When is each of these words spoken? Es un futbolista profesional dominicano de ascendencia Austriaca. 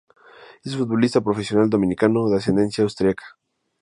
Es 0.63 0.73
un 0.73 0.79
futbolista 0.79 1.21
profesional 1.21 1.69
dominicano 1.69 2.27
de 2.27 2.37
ascendencia 2.37 2.83
Austriaca. 2.83 3.37